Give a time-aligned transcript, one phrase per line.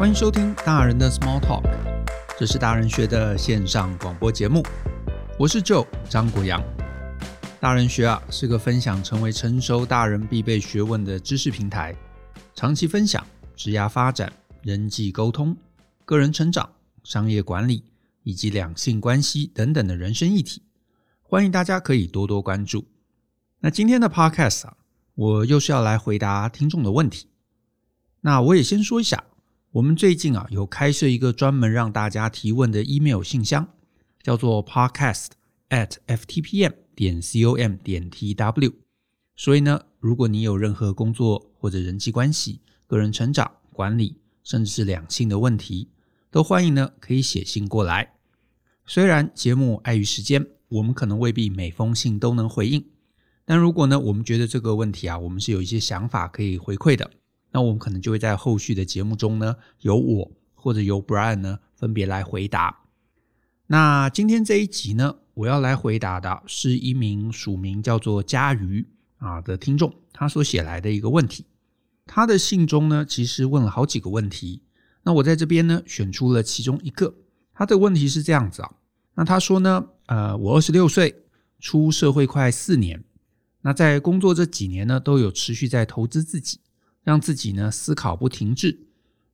[0.00, 1.62] 欢迎收听大人的 Small Talk，
[2.38, 4.62] 这是大人学的线上广播节目。
[5.38, 6.58] 我是 Joe 张国阳。
[7.60, 11.94] 大人学啊是个分享成为成熟大人必备学问的知识平台，
[12.54, 13.22] 长期分享
[13.54, 14.32] 职业发展、
[14.62, 15.54] 人际沟通、
[16.06, 16.72] 个人成长、
[17.04, 17.84] 商业管理
[18.22, 20.62] 以及两性关系等等的人生议题。
[21.22, 22.86] 欢迎大家可以多多关注。
[23.58, 24.78] 那今天的 Podcast 啊，
[25.14, 27.26] 我又是要来回答听众的问题。
[28.22, 29.24] 那我也先说一下，
[29.72, 33.68] 我们最近啊有开设一个专门让大家提问的 email 信箱，
[34.20, 35.28] 叫做 podcast
[35.68, 38.72] at ftpm 点 com 点 tw。
[39.36, 45.88] 所以呢，如果你有任何工作或者人际关系、个人成长、管理，甚至是两性的问题，
[46.32, 48.14] 都欢迎呢可以写信过来。
[48.86, 52.84] 虽然节目碍于时间，我们可能未必每封信都能回应，
[53.44, 57.08] 但如果呢我们觉得这个问题啊，我们是有一些想法可以回馈的。
[57.52, 62.80] 那我们可能就会在后续的节目中呢，由我或者由 Brian 呢分别来回答。
[63.66, 68.86] 那今天这一集呢，我要来回答的是一名署名叫做佳瑜
[69.18, 71.44] 啊的听众，他所写来的一个问题。
[72.06, 74.62] 他的信中呢，其实问了好几个问题。
[75.02, 77.14] 那我在这边呢，选出了其中一个。
[77.54, 78.72] 他的问题是这样子啊，
[79.14, 81.22] 那他说呢，呃，我二十六岁，
[81.58, 83.04] 出社会快四年，
[83.60, 86.58] 那在工作这几年呢，都有持续在投资自己。
[87.10, 88.86] 让自己呢思考不停滞。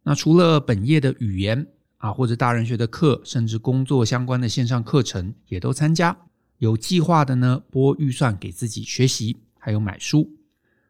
[0.02, 1.66] 那除了本业的语言
[1.98, 6.16] 啊，或者大人学的课，甚至工作相关的线上课程，也都参加。
[6.56, 10.26] 有计划的呢，拨预算给自己学习，还有买书。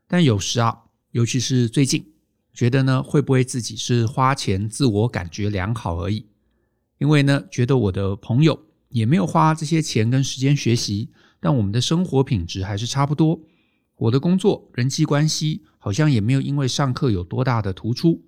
[0.07, 2.07] 但有时啊，尤其是最近，
[2.55, 6.25] 觉得呢，会不会自己是花钱自我感觉良好而已？
[6.98, 8.57] 因为呢，觉得我的朋友
[8.91, 13.41] 也没有花这些钱跟时间学习，但我们的生活品质还是差不多。
[13.97, 18.22] 我的工作、人际关系好像也没有因为上课有多大的突出。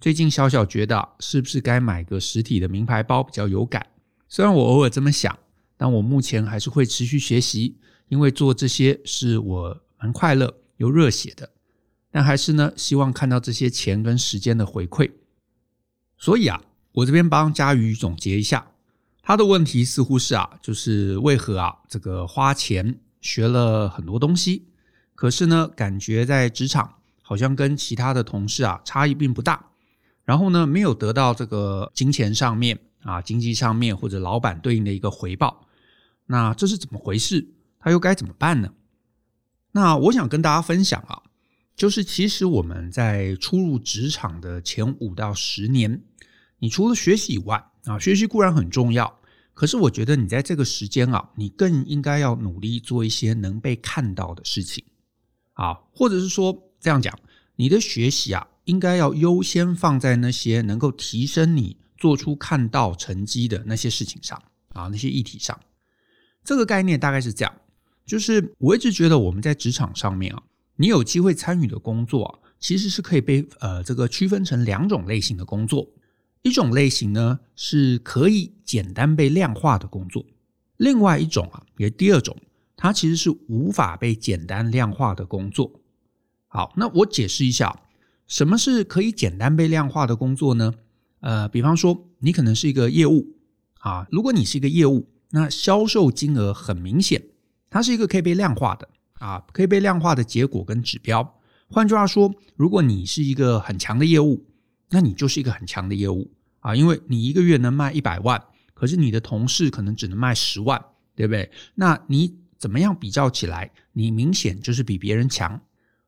[0.00, 3.86] 最近小小觉得，是不是该买个实体的名牌包比较有感？
[4.28, 5.38] 虽然我偶尔这么想，
[5.76, 7.76] 但我目前还是会持续学习，
[8.08, 11.50] 因为做这些是我蛮快乐又热血的。
[12.10, 15.12] 但还是呢，希望看到这些钱跟时间的回馈。
[16.18, 18.72] 所以啊，我这边帮佳瑜总结一下，
[19.22, 24.66] 他的问题似乎是啊，就是为何啊，这个花钱学了很多东西。
[25.14, 29.70] 可是呢，感觉在职场好像跟其他的同事啊差异并不大，
[30.24, 35.66] 然后呢，没有得到这个金钱上面啊、经济上面或者老板对应的一个回报，
[36.26, 37.46] 那这是怎么回事？
[37.78, 38.72] 他又该怎么办呢？
[39.72, 41.22] 那我想跟大家分享啊，
[41.74, 46.02] 就是其实我们在初入职场的前五到十年，
[46.58, 49.18] 你除了学习以外啊，学习固然很重要，
[49.54, 54.84] 可是我觉得你在这个时间啊，你更应该要努力做一些能被看到的事情。
[55.54, 57.18] 啊，或者是说这样讲，
[57.56, 65.58] 你的学习啊，应该要优先放在那些能够提升你做出看到成绩的那些事情上啊，那些议题上。
[66.44, 67.54] 这个概念大概是这样，
[68.04, 70.42] 就是我一直觉得我们在职场上面啊，
[70.76, 75.88] 你有机会参与的工作啊，其实是可以被呃这个区分成两种类型的工作，
[76.42, 80.24] 一种类型呢是可以简单被量化的工作，
[80.78, 82.36] 另外一种啊，也第二种。
[82.82, 85.70] 它其实是无法被简单量化的工作。
[86.48, 87.80] 好，那我解释一下，
[88.26, 90.74] 什么是可以简单被量化的工作呢？
[91.20, 93.36] 呃，比方说，你可能是一个业务
[93.78, 97.22] 啊，如果你是一个业务，那销售金额很明显，
[97.70, 98.88] 它是一个可以被量化的
[99.20, 101.38] 啊，可以被量化的结果跟指标。
[101.68, 104.44] 换句话说，如果你是一个很强的业务，
[104.90, 108.42] 那你就是一个很强的业务啊，因为你一个月能卖一百万，
[108.74, 111.48] 可是你的同事可能只能卖十万，对不对？
[111.76, 115.60] 那你怎么样比较起来，你明显就是比别人强，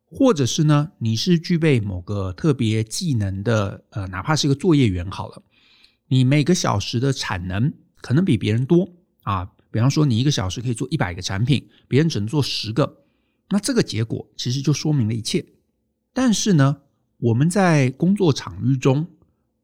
[0.04, 5.42] 或者是呢，你是具备某个特别技能的，呃，哪怕是一个作业员好了，
[6.06, 8.88] 你每个小时的产能可能比别人多
[9.24, 9.50] 啊。
[9.72, 13.02] 比方说，你一个小时可以做一百个产品，别人只能做十个，
[13.48, 15.44] 那这个结果其实就说明了一切。
[16.12, 16.82] 但是呢，
[17.18, 19.08] 我们在工作场域中，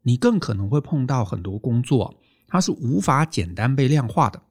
[0.02, 4.42] 你更可能会碰到很多工作，它是无法简单被量化的。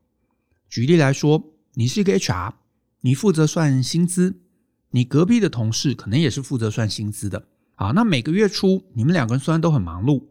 [0.69, 1.55] 举例来说。
[1.75, 2.53] 你是一个 HR，
[3.01, 4.39] 你负责算薪资，
[4.91, 7.47] 你隔壁的同事可能也是负责算薪资的。
[7.75, 10.23] 啊，那每个月初你们两个人虽然都很忙碌，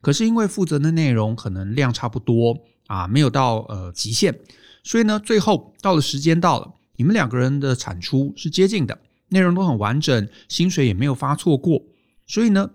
[0.00, 2.58] 可是因为负责的内容可能量差不多
[2.88, 4.36] 啊，没有到呃极限，
[4.82, 11.80] 所以呢，最后到了时间到了，你们两个人的产出是接近的，内容都很完整，薪水也没有发错过。
[12.26, 12.70] 所以呢，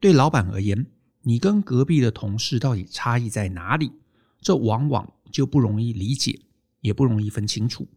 [0.00, 0.86] 对老板而言，
[1.22, 3.92] 你跟隔壁的同事到底差异在哪里？
[4.40, 6.40] 这往往就不容易理解。
[6.86, 7.88] 也不容易分清楚，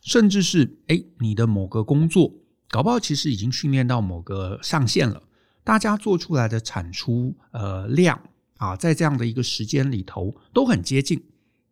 [0.00, 2.32] 甚至是诶，你的某个工作
[2.68, 5.20] 搞不好其实已经训练到某个上限了，
[5.64, 8.22] 大家做出来的产出呃量
[8.58, 11.20] 啊，在这样的一个时间里头都很接近，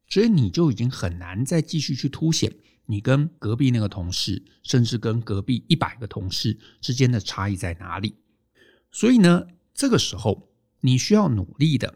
[0.09, 2.53] 所以你就已经很难再继续去凸显
[2.87, 8.17] 你跟隔壁那个同事，甚至跟隔壁一百个同事之间的差异在哪里。
[8.91, 10.49] 所以呢，这个时候
[10.81, 11.95] 你需要努力的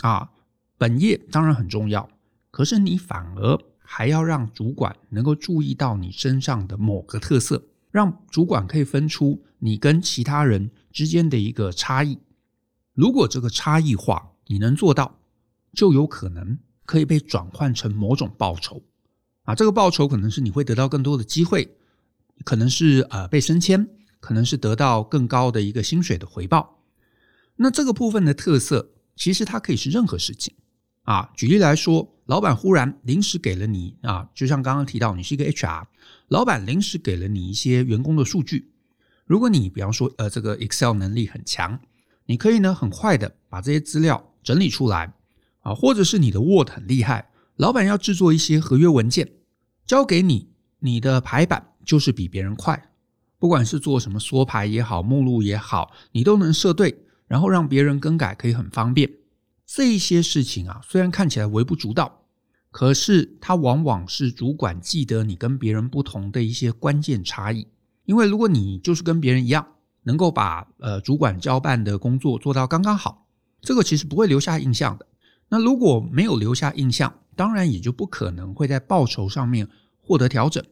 [0.00, 0.30] 啊，
[0.78, 2.08] 本业当然很重要，
[2.50, 12.18] 可是你反而还要让主管能够注意到你身上的某个特色，让主管可以分出你跟其他人之间的一个差异。
[12.92, 15.18] 如果这个差异化你能做到，
[15.72, 18.82] 就有可能可以被转换成某种报酬
[19.44, 21.76] 啊，这个报酬可能是你会得到更多的机会，
[22.44, 23.88] 可能是呃被升迁。
[24.18, 26.82] 可能是得到更高的一个薪水的回报。
[27.54, 30.52] 那这个部分的特色，其实它可以是任何事情
[31.02, 31.30] 啊。
[31.36, 35.84] 举例来说，老板忽然临时给了你啊，就像刚刚提到，你是一个 HR，
[36.28, 38.72] 老板临时给了你一些员工的数据。
[39.24, 41.78] 如果你比方说呃这个 Excel 能力很强，
[42.26, 45.12] 你可以呢很快的把这些资料整理出来
[45.60, 49.30] 啊，或者是你的 Word 很厉害，老板要制作一些合约文件
[49.86, 50.48] 交给你，
[50.80, 52.90] 你的排版就是比别人快。
[53.38, 59.08] 不管是做什么缩排也好，目录也好，你都能设对，然后让别人更改可以很方便。
[59.66, 62.22] 这一些事情啊，虽然看起来微不足道，
[62.70, 67.66] 可是它往往是主管记得你跟别人不同的一些关键差异。
[68.04, 69.66] 因为如果你就是跟别人一样，
[70.04, 73.26] 能够把呃主管交办的工作做到刚刚好，
[73.60, 75.06] 这个其实不会留下印象的。
[75.48, 79.68] 那如果没有留下印象，当然也就不可能会在报酬上面
[80.00, 80.64] 获得调整。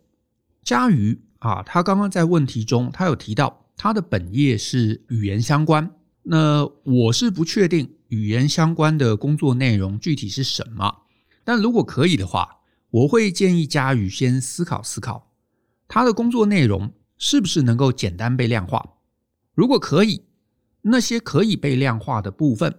[0.63, 1.21] 嘉瑜。
[1.41, 5.95] 啊，他刚刚在问题中，他有提到他的本业是语言相关。
[6.23, 11.03] 那我是不确定语言相关的工作内容具体是什么，
[11.43, 15.33] 但如果可以的话，我会建议嘉宇先思考思考，
[15.89, 18.99] 他的工作内容是不是能够简单被量化。
[19.55, 20.23] 如果可以，
[20.83, 22.73] 那些可以被量化的部分，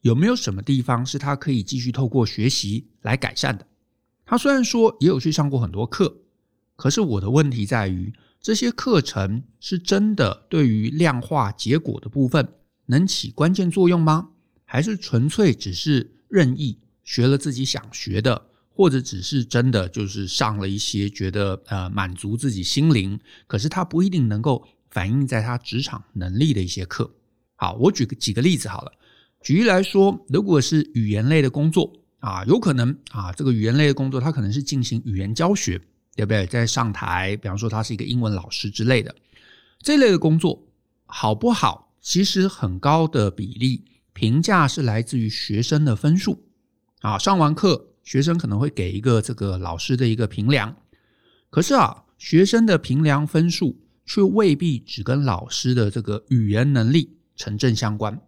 [0.00, 3.66] 有没有什么地方是他可以继续透过学习来改善的？
[4.26, 6.22] 他虽然说也有去上过很多课。
[6.76, 12.54] 可是我的问题在于，这些课程是真的对于量化结果的部分
[12.86, 14.30] 能起关键作用吗？
[14.72, 23.18] 还是纯粹只是任意学了自己想学的，或者只是真的就是上了一些觉得呃满足自己心灵，
[23.48, 27.10] 可是他不一定能够反映在他职场能力的一些课。
[27.56, 28.92] 好，我举个几个例子好了。
[29.42, 35.80] 举例来说，如果是语言类的工作啊，有可能啊，这个语言类的工作它可能是进行语言教学。
[36.16, 36.44] 对不对？
[36.46, 39.14] 在上台，比方说他是一个英文老师之类的，
[39.80, 40.66] 这类的工作
[41.06, 41.94] 好不好？
[42.00, 43.84] 其实很高的比例
[44.20, 46.44] 评价是来自于学生的分数
[47.00, 47.16] 啊。
[47.16, 50.76] 上完课，学生可能会给一个这个老师的一个评量，
[51.48, 58.20] 可是啊，学生的评量分数却未必只跟老师的这个语言能力成正相关。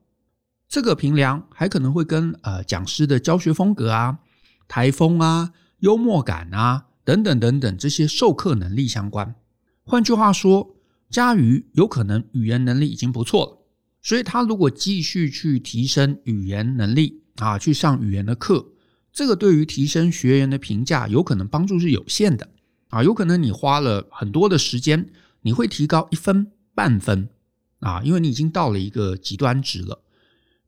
[0.66, 4.20] 这个评量还可能会跟呃讲师的教学风格啊、
[4.66, 6.86] 台风啊、幽默感啊。
[7.04, 9.34] 等等等等，这些授课能力相关。
[9.82, 10.76] 换句话说，
[11.10, 13.61] 嘉瑜有可能语言能力已经不错了，
[14.02, 18.72] 所以他如果继续去提升语言能力啊，去上语言的课，
[19.12, 22.48] 这个对于提升学员的评价有可能帮助是有限的
[22.88, 23.02] 啊。
[23.02, 25.08] 有可能你花了很多的时间，
[25.42, 27.28] 你会提高一分半分
[27.80, 30.02] 啊，因为你已经到了一个极端值了。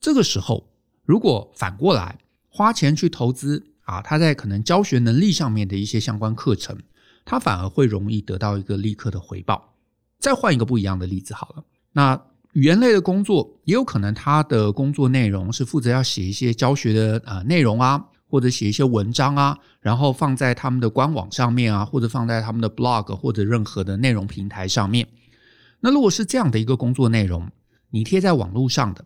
[0.00, 0.71] 这个时候，
[1.05, 3.67] 如果反过来花钱去投资。
[3.85, 6.75] 啊，他在可能教学能力上面的一些相关课程，
[7.23, 9.75] 他反而会容易得到一个立刻的回报。
[10.19, 12.19] 再换一个不一样的例子好了，那
[12.55, 25.09] 语言类的工作也有可能他的工作内容是负责要写一些教学的呃内容啊，或者写一些文章啊，然后放在他们的官网上面啊，或者放在他们的 blog 或者任何的内容平台上面。
[25.81, 27.51] 那如果是这样的一个工作内容，
[27.91, 29.05] 你贴在网络上的，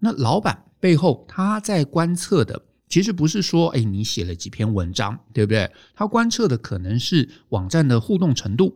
[0.00, 2.62] 那老板背后他在观测的。
[2.88, 5.70] 其实不是说，哎，你写了几篇文章，对不对？
[5.94, 8.74] 他观测的可能是网站的互动程度，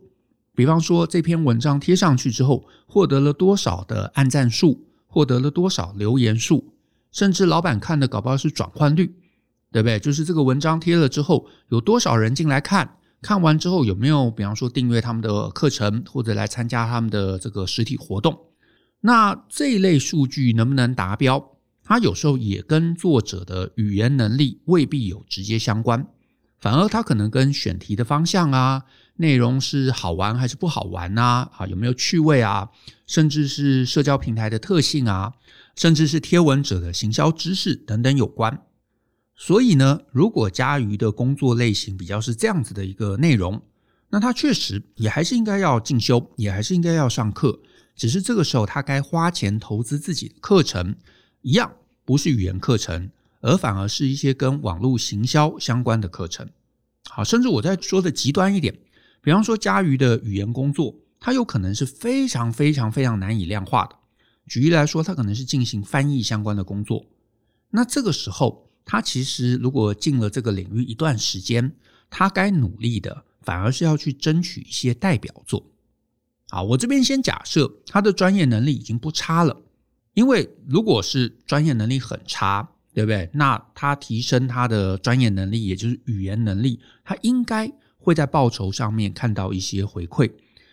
[0.55, 6.73] 比方说这篇文章贴上去之后，获得了多少的按赞数，获得了多少留言数，
[7.11, 9.15] 甚至老板看的搞不好是转换率，
[9.71, 9.99] 对不对？
[9.99, 18.39] 就是这个文章贴了之后，有多少人进来看，看完之后有没有，比方说订阅他们的课程，或者来参加他们的这个实体活动，
[19.01, 21.51] 那这一类数据能不能达标？
[21.83, 26.07] 它有时候也跟作者的语言能力未必有直接相关，
[26.63, 28.85] 反而它可能跟选题的方向啊、
[29.17, 32.69] 内容是好玩还是不好玩啊、啊有没有趣味啊，
[33.05, 35.33] 甚至是社交平台的特性啊，
[35.75, 38.61] 甚至是贴文者的行销知识等等有关。
[39.35, 43.61] 所以呢，如果嘉瑜的工作类型比较是这样子的一个内容，
[44.11, 47.59] 那他确实也还是应该要进修，也还是应该要上课，
[47.93, 50.95] 只是这个时候他该花钱投资自己的课程，
[51.41, 51.69] 一样
[52.05, 53.09] 不是语言课程，
[53.43, 56.49] 而反而是一些跟网络行销相关的课程。
[57.07, 58.75] 好，甚至我再说的极端一点，
[59.21, 63.95] 比方说家瑜的语言工作，它有可能是非常非常非常难以量化的。
[64.47, 67.05] 举例来说，它可能是进行翻译相关的工作，
[67.69, 71.75] 那这个时候，他其实如果进了这个领域一段时间，
[72.09, 73.25] 他该努力的。
[73.45, 75.69] 反而是要去争取一些代表作。
[76.47, 79.61] 好，我这边先假设他的专业能力已经不差了，
[80.13, 83.29] 因为如果是专业能力很差，对不对？
[83.33, 90.31] 那他提升他的专业能力，也就是语言能力，他应该会在报酬上面看到一些回馈。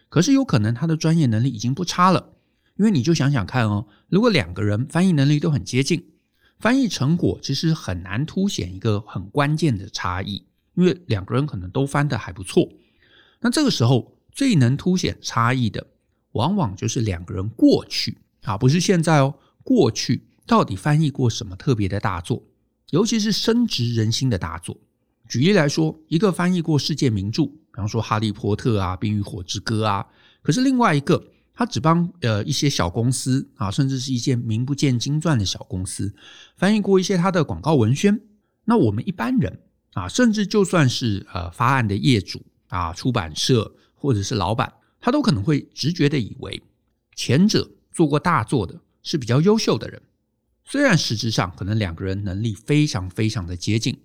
[0.09, 2.35] 可是有可能他的专业能力已经不差了，
[2.77, 6.05] 因为你就想想看哦，如果两个人翻译能力都很接近，
[6.59, 10.45] 翻译成果其实很难凸显一个很关键的差异。
[10.77, 12.67] 因为两个人可能都翻得还不错，
[13.41, 15.85] 那这个时候最能凸显差异的，
[16.33, 22.43] 往往就是两个人过去啊，不是现在哦，过去到底翻译过什么特别的大作，
[22.91, 24.77] 尤其是深植人心的大作。
[25.29, 30.05] 举例来说，一个翻译过世界名著，比方说《哈利波特》啊，《冰与火之歌》啊，
[30.43, 36.13] 可是另外一个他只帮呃一些小公司啊，甚至是一些名不见经传的小公司
[36.57, 38.21] 翻译过一些他的广告文宣，
[38.65, 39.61] 那我们一般人。
[39.93, 46.61] 啊，甚至就算是呃发案的业主啊、出版社或者是老板，他都可能会直觉的以为
[47.15, 50.03] 前者做过大作的是比较优秀的人。
[50.71, 54.01] 虽然实质上可能两个人能力非常非常的接近，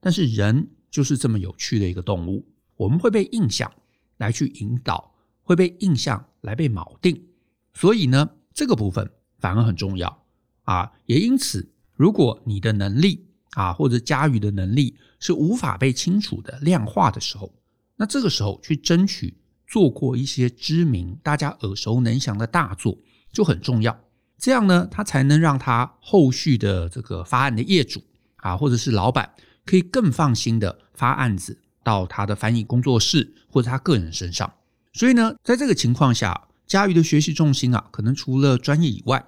[0.00, 2.44] 但是人就是这么有趣的一个动物，
[2.74, 3.72] 我们会被印象
[4.16, 7.24] 来去引导，会被印象来被锚定。
[7.72, 9.08] 所以呢，这个部分
[9.38, 10.24] 反而很重要
[10.64, 10.90] 啊。
[11.06, 17.54] 也因此，如果你的能力，啊，或者家瑜的能力是无法被清楚的量化的时候，
[17.94, 22.98] 那这个时候去争取做过一些知名、大家耳熟能详的大作
[23.30, 23.96] 就很重要。
[24.38, 28.02] 这样呢，他才能让他后续的这个发案的业主
[28.36, 29.34] 啊，或者是老板，
[29.66, 34.52] 可以更放心的发案子到他的翻译工作室或者他个人身上。
[34.92, 39.26] 所以呢，在这个情况下，佳瑜的学习重心啊，可能除了专业以外，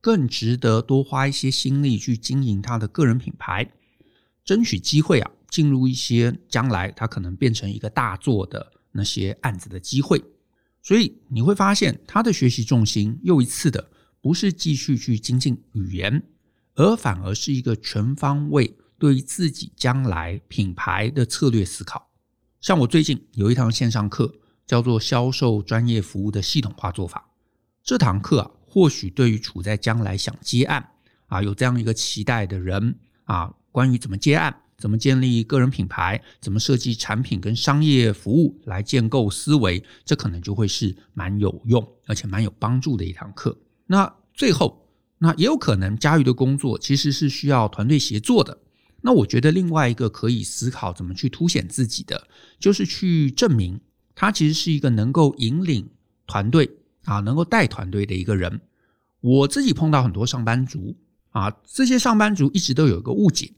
[0.00, 3.70] 更值得多花一些心力去经营他的个人品牌，
[4.44, 10.22] 争取机会啊，进入一些将来他可能变成一个大作的那些案子的机会。
[10.82, 13.90] 所以你会发现，他的学习重心又一次的
[14.28, 16.22] 不是继续去精进语言，
[16.74, 22.10] 而反而是一个全方位对于自己将来品牌的策略思考。
[22.60, 24.30] 像我最近有一堂线上课，
[24.66, 27.26] 叫做《销售专业服务的系统化做法》，
[27.82, 28.50] 这堂课啊。
[28.66, 30.86] 或许对于处在将来想接案
[31.28, 43.58] 啊，有这样一个期待的人啊，关于怎么接案、怎么建立个人品牌、怎么设计产品跟商业服务来建构思维，这可能就会是蛮有用而且蛮有帮助的一堂课。
[43.88, 44.86] 那最后，
[45.18, 48.56] 那也有可能嘉瑜的工作其实是需要团队协作的。
[49.02, 52.28] 那我觉得另外一个可以思考怎么去凸显自己的，
[52.58, 53.78] 就是去证明
[54.14, 55.90] 他其实是一个能够引领
[56.26, 56.70] 团队。
[57.04, 58.60] 啊，能够带团队的一个人，
[59.22, 60.94] 我自己碰到很多上班族
[61.30, 63.50] 啊，这些上班族一直都有一个误解，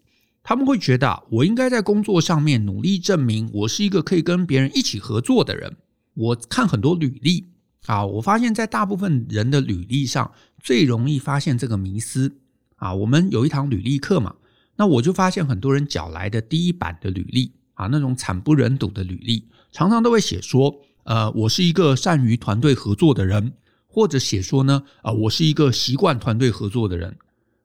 [0.45, 5.77] 他们会觉得，我应该在工作上面努力证明我是一个可以跟别人一起合作的人。
[6.15, 7.49] 我看很多履历
[7.87, 12.37] 啊，我发现在大部分人的履历上最容易发现这个迷思
[12.77, 12.95] 啊。
[12.95, 14.35] 我们有一堂履历课嘛，
[14.77, 20.83] 那我就发现很多人缴来的第一版的履历啊，那种惨不忍睹的履历，常常都会写说。
[21.05, 23.55] 呃，我是一个善于团队合作的人，
[23.87, 27.17] 或者写说呢，啊、我是一个习惯团队合作的人。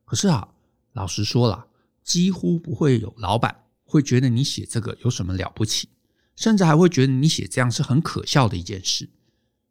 [0.06, 0.48] 可是啊，
[0.94, 1.68] 老实说了，
[2.02, 5.90] 几乎不会有老板会觉得你写这个有什么了不起，
[6.38, 9.10] 甚至还会觉得你写这样是很可笑的一件事。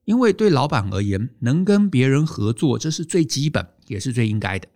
[0.04, 4.68] 因为对老板而言，能跟别人合作，这是最基本也是最应该的。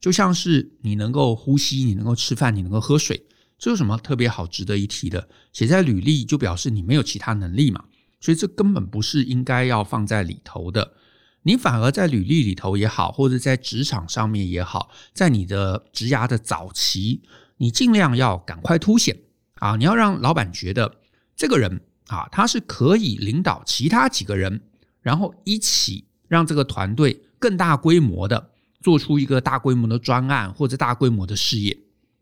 [0.00, 3.26] 就像是你能够呼吸，你能够吃饭，你能够喝水，
[3.58, 5.28] 这有什么特别好值得一提的？
[5.52, 7.84] 写在履历就表示你没有其他能力嘛。
[8.20, 10.94] 所以这根本不是应该要放在里头的，
[11.42, 17.22] 你反而在履历里头也好，或者在职场上面也好，在你的职涯的早期，
[17.58, 19.14] 你尽量要赶快凸显
[19.56, 19.76] 啊！
[19.76, 21.00] 你要让老板觉得
[21.36, 24.60] 这个人啊，他是可以领导其他几个人，
[25.00, 31.78] 然后一起让这个团队更大规模的做出一个大规模的专案或者大规模的事业。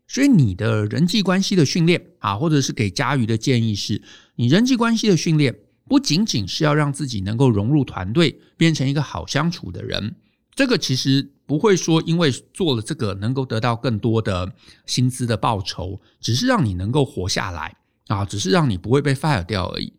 [0.07, 4.01] 所以你的人际关系的训练啊，或者是给佳瑜的建议是，
[4.35, 5.55] 你人际关系的训练。
[5.85, 10.15] 不仅仅是要让自己能够融入团队，变成一个好相处的人，
[10.55, 14.53] 这个其实不会说因为做了这个能够得到更多的
[14.85, 17.75] 薪资的报酬，只是让你能够活下来
[18.13, 19.93] 啊，只是让你不会被 fire 掉而已。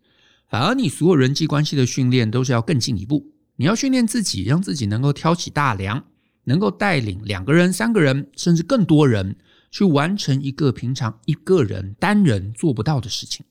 [0.49, 6.04] 反而你所有人际关系的训练都是要更进一步你要训练自己，让自己能够挑起大梁，
[6.44, 9.37] 能够带领两个人、三个人，甚至更多人
[9.71, 13.44] 去完成一个平常一个人单人做不到的事情。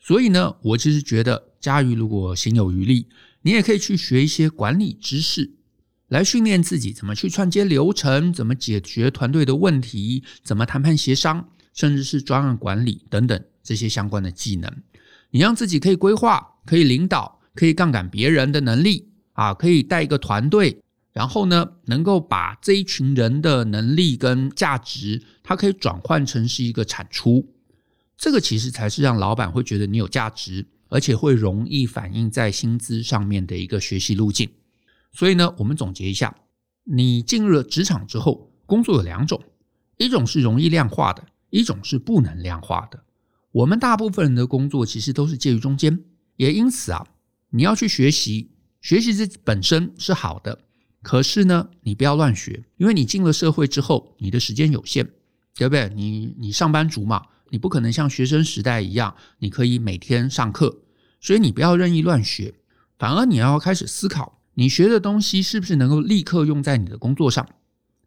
[0.00, 3.06] 所以呢，我其实觉得佳瑜如果心有余力，
[3.42, 5.52] 你也可以去学一些管理知识，
[6.08, 14.70] 来训练自己怎么去串接流程，怎么解决团队的问题，怎么谈判协商，甚至是专案管理等等这些相关的技能。
[15.30, 19.08] 你让自己可以规划、可以领导、可以杠杆别人的能力。
[19.34, 20.78] 啊，可以带一个团队，
[21.10, 27.54] 然后呢，能够把这一群人的能力跟价值，它可以转换成是一个产出。
[28.18, 34.50] 这个其实才是让老板会觉得你有价值，而且会容易反映在薪资上面的一个学习路径。
[35.14, 36.36] 所以呢，我们总结一下，
[36.84, 39.42] 你进入了职场之后，工作有两种，
[39.96, 43.02] 一种是容易量化的，一种是不能量化的。
[43.52, 46.00] 我们大部分人的工作其实都是介于中间，
[46.36, 47.06] 也因此啊，
[47.50, 48.50] 你要去学习。
[48.80, 50.58] 学习这本身是好的，
[51.02, 55.06] 可是呢，你不要乱学，因为你进了社会之后，你的时间有限，
[55.54, 55.88] 对不对？
[55.94, 60.82] 你你上班族嘛，你不可能像学生时代一样，你可以每天上课，
[61.20, 62.54] 所以你不要任意乱学，
[62.98, 67.48] 反而你要开始思考，你学的东西是不是能够立刻用在你的工作上？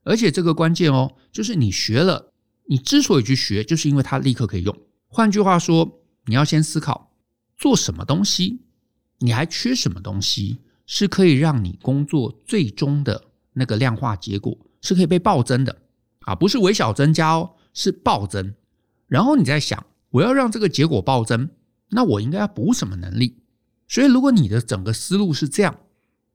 [0.04, 2.34] 而且这个关键哦，就是你学了，
[2.66, 4.78] 你之所以去学，就是因为它立刻可以用。
[5.16, 7.14] 换句话说，你要先思考
[7.56, 8.60] 做什么东西，
[9.20, 10.58] 你还缺什么东西？
[10.86, 15.84] 是可以让你工作最终的那个量化结果是可以被暴增的
[16.20, 18.54] 啊，不是微小增加哦，是暴增。
[19.08, 21.50] 然后你再想，我要让这个结果暴增，
[21.92, 23.38] 那我应该要补什么能力？
[23.88, 25.80] 所以，如果你的整个思路是这样，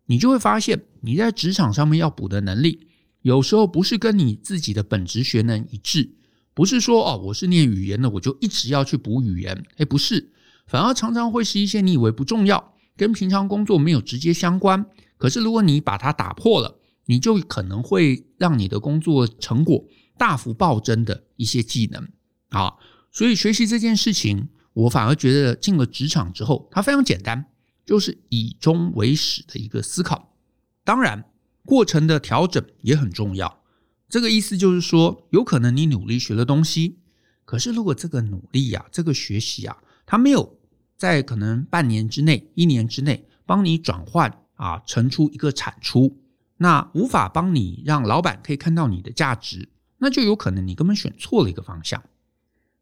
[0.07, 2.89] 你就会发现你在职场上面要补的能力，
[3.21, 6.15] 有时候不是跟你自己的本职学能一致，
[6.55, 10.33] 不是说哦，我是念语言的，我就一直要去补语言，诶，不是，
[10.67, 12.75] 反而常常会是一些你以为不重要。
[12.97, 14.85] 跟平常工作没有直接相关，
[15.17, 19.87] 可是如果你把它打破了，你就可能会让你的工作成果
[20.19, 22.09] 大幅暴增的一些技能
[22.51, 22.75] 啊。
[23.11, 27.47] 所以学习这件事情，我反而觉得进了职场之后，它非常简单，
[27.87, 30.37] 就是以终为始的一个思考。
[30.85, 31.25] 当然，
[31.65, 33.60] 过程的调整也很重要。
[34.11, 36.99] 这个意思就是说，有可能你努力学了东西，
[37.45, 40.59] 可是如果这个努力呀、啊，这个学习啊，它没有。
[40.97, 46.19] 在可能半年之内、一年之内，帮你转换啊，成出一个产出，
[46.59, 52.03] 那无法帮你让老板可以看到你的价值，那就有可能你根本选错了一个方向。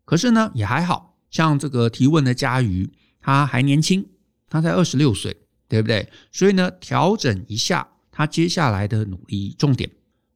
[0.04, 4.04] 可是呢，也还好，像这个提问的嘉瑜，他还年轻，
[4.50, 5.36] 他才二十六岁，
[5.68, 6.10] 对不对？
[6.32, 9.88] 所以呢，调整一下他接下来的努力重点，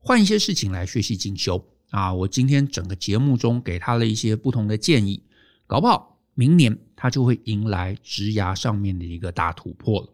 [0.04, 2.12] 换一些事情来学习进修啊。
[2.12, 5.22] 我今天整个节目中给他了一些不同的建议，
[5.66, 6.18] 搞不好。
[6.34, 10.08] 明年他就会迎来职涯上面的一个大突破了。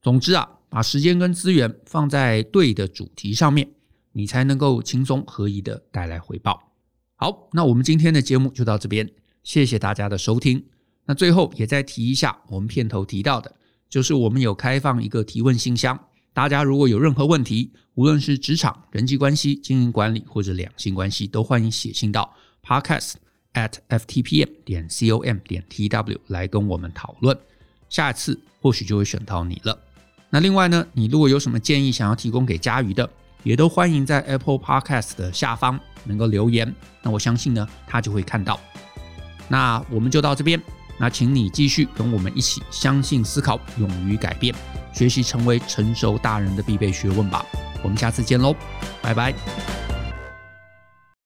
[0.00, 3.70] 总之啊，把时间跟资源放在对的主题上面，
[4.12, 6.72] 你才能够轻松合宜的带来回报。
[7.14, 9.08] 好，那我们今天的节目就到这边，
[9.44, 10.64] 谢谢大家的收听。
[11.04, 13.54] 那最后也再提一下，我们片头提到的，
[13.88, 23.14] 就是我们有开放一个提问信箱，大家如果有任何问题，无论是职场、人际关系、经营管理或者两性关系，都欢迎写信到 Podcast。
[23.54, 27.36] at ftpm 点 com 点 tw 来跟我们讨论，
[27.90, 29.78] 下一次或许就会选到你了。
[30.30, 33.06] 那另外呢，你如果有什么建议想要提供给佳瑜的，
[33.42, 36.74] 也都欢迎在 Apple Podcast 的下方能够留言。
[37.02, 38.58] 那我相信呢，他就会看到。
[39.48, 40.58] 那我们就到这边，
[41.02, 44.54] 那请你继续跟我们一起相信、思考、勇于改变，
[44.94, 47.44] 学习成为成熟大人的必备学问吧。
[47.82, 48.54] 我们下次见喽，
[49.02, 49.91] 拜拜。